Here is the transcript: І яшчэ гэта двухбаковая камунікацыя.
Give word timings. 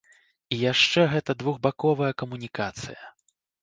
І 0.55 0.57
яшчэ 0.71 1.05
гэта 1.13 1.37
двухбаковая 1.43 2.11
камунікацыя. 2.25 3.03